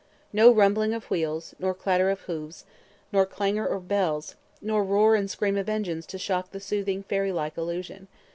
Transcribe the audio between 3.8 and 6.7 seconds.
bells, nor roar and scream of engines to shock the